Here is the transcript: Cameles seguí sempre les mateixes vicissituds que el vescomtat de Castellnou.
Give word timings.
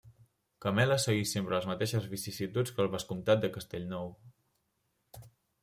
Cameles 0.65 1.03
seguí 1.07 1.25
sempre 1.33 1.53
les 1.57 1.67
mateixes 1.73 2.09
vicissituds 2.15 2.73
que 2.77 2.83
el 2.87 2.91
vescomtat 2.97 3.45
de 3.47 3.53
Castellnou. 3.59 4.13